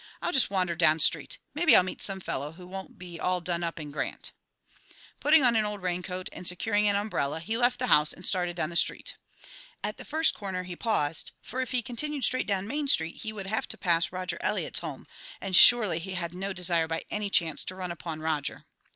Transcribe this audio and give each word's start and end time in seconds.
"I'll 0.19 0.31
just 0.31 0.49
wander 0.49 0.73
down 0.73 0.97
street; 0.97 1.37
maybe 1.53 1.75
I'll 1.75 1.83
meet 1.83 2.01
some 2.01 2.19
fellow 2.21 2.53
who 2.53 2.65
won't 2.65 2.97
be 2.97 3.19
all 3.19 3.39
done 3.39 3.63
up 3.63 3.79
in 3.79 3.91
Grant." 3.91 4.31
Putting 5.19 5.43
on 5.43 5.55
an 5.55 5.63
old 5.63 5.83
raincoat 5.83 6.27
and 6.33 6.47
securing 6.47 6.87
an 6.87 6.95
umbrella, 6.95 7.39
he 7.39 7.55
left 7.55 7.77
the 7.77 7.85
house 7.85 8.11
and 8.11 8.25
started 8.25 8.55
down 8.55 8.71
the 8.71 8.75
street. 8.75 9.15
At 9.83 9.97
the 9.97 10.03
first 10.03 10.33
corner 10.33 10.63
he 10.63 10.75
paused, 10.75 11.33
for 11.43 11.61
if 11.61 11.69
he 11.69 11.83
continued 11.83 12.23
straight 12.23 12.47
down 12.47 12.65
Main 12.65 12.87
Street 12.87 13.17
he 13.17 13.31
would 13.31 13.45
have 13.45 13.67
to 13.67 13.77
pass 13.77 14.11
Roger 14.11 14.39
Eliot's 14.41 14.79
home, 14.79 15.05
and 15.39 15.55
surely 15.55 15.99
he 15.99 16.15
had 16.15 16.33
no 16.33 16.51
desire 16.51 16.87
by 16.87 17.05
any 17.11 17.29
chance 17.29 17.63
to 17.65 17.75
run 17.75 17.91
upon 17.91 18.21
Roger. 18.21 18.65